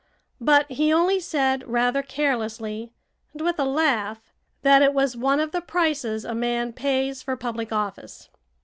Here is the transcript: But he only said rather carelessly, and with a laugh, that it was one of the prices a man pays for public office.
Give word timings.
But 0.39 0.65
he 0.71 0.91
only 0.91 1.19
said 1.19 1.63
rather 1.67 2.01
carelessly, 2.01 2.91
and 3.33 3.41
with 3.43 3.59
a 3.59 3.65
laugh, 3.65 4.19
that 4.63 4.81
it 4.81 4.95
was 4.95 5.15
one 5.15 5.39
of 5.39 5.51
the 5.51 5.61
prices 5.61 6.25
a 6.25 6.33
man 6.33 6.73
pays 6.73 7.21
for 7.21 7.35
public 7.35 7.71
office. 7.71 8.27